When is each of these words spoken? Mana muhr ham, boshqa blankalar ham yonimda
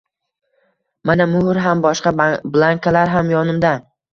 Mana 1.09 1.27
muhr 1.35 1.61
ham, 1.65 1.85
boshqa 1.85 2.15
blankalar 2.57 3.17
ham 3.17 3.31
yonimda 3.37 3.79